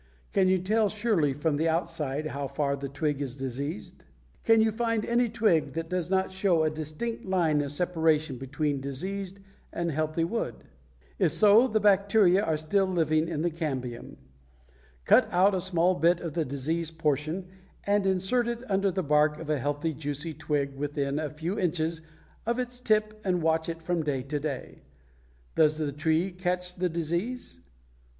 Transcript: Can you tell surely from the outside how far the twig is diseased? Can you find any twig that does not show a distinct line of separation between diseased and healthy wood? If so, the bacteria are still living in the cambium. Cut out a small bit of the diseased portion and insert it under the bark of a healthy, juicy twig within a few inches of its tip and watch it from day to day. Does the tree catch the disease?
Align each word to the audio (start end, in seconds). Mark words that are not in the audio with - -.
Can 0.33 0.47
you 0.47 0.57
tell 0.57 0.89
surely 0.89 1.31
from 1.31 1.57
the 1.57 1.69
outside 1.69 2.25
how 2.25 2.47
far 2.47 2.75
the 2.75 2.89
twig 2.89 3.21
is 3.21 3.35
diseased? 3.35 4.03
Can 4.43 4.59
you 4.59 4.71
find 4.71 5.05
any 5.05 5.29
twig 5.29 5.73
that 5.73 5.89
does 5.91 6.09
not 6.09 6.31
show 6.31 6.63
a 6.63 6.71
distinct 6.71 7.23
line 7.23 7.61
of 7.61 7.71
separation 7.71 8.39
between 8.39 8.81
diseased 8.81 9.39
and 9.71 9.91
healthy 9.91 10.23
wood? 10.23 10.63
If 11.19 11.31
so, 11.33 11.67
the 11.67 11.79
bacteria 11.79 12.41
are 12.43 12.57
still 12.57 12.87
living 12.87 13.27
in 13.27 13.43
the 13.43 13.51
cambium. 13.51 14.17
Cut 15.05 15.31
out 15.31 15.53
a 15.53 15.61
small 15.61 15.93
bit 15.93 16.19
of 16.19 16.33
the 16.33 16.45
diseased 16.45 16.97
portion 16.97 17.45
and 17.83 18.07
insert 18.07 18.47
it 18.47 18.63
under 18.71 18.89
the 18.91 19.03
bark 19.03 19.37
of 19.37 19.51
a 19.51 19.59
healthy, 19.59 19.93
juicy 19.93 20.33
twig 20.33 20.73
within 20.73 21.19
a 21.19 21.29
few 21.29 21.59
inches 21.59 22.01
of 22.47 22.57
its 22.57 22.79
tip 22.79 23.21
and 23.23 23.43
watch 23.43 23.69
it 23.69 23.83
from 23.83 24.01
day 24.01 24.23
to 24.23 24.39
day. 24.39 24.81
Does 25.53 25.77
the 25.77 25.91
tree 25.91 26.31
catch 26.31 26.73
the 26.73 26.89
disease? 26.89 27.59